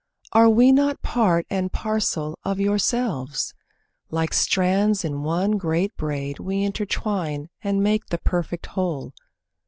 [0.33, 3.53] Are we not part and parcel of yourselves?
[4.09, 9.13] Like strands in one great braid we entertwine And make the perfect whole.